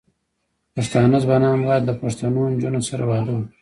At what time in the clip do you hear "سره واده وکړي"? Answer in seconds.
2.89-3.55